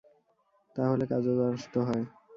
[0.75, 2.03] তা হলে কাজও নষ্ট হয়।